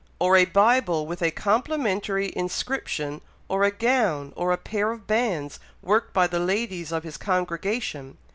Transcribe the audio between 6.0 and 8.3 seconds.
by the ladies of his congregation!